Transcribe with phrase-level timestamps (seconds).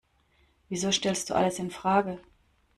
[0.67, 2.17] Wieso stellst du alles infrage?